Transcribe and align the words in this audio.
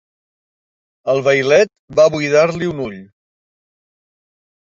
El 1.13 1.19
vailet 1.27 1.71
va 1.99 2.05
buidar-li 2.15 2.71
un 2.71 2.81
ull. 2.87 2.97